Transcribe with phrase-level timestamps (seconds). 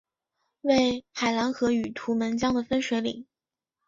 [0.61, 3.27] 为海兰河与图们江的分水岭。